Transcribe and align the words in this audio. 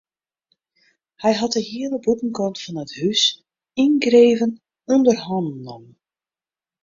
Hy 1.21 1.31
hat 1.39 1.53
de 1.55 1.61
hiele 1.69 1.97
bûtenkant 2.05 2.61
fan 2.63 2.81
it 2.83 2.91
hús 2.99 3.21
yngreven 3.83 4.51
ûnder 4.93 5.17
hannen 5.27 5.57
nommen. 5.67 5.93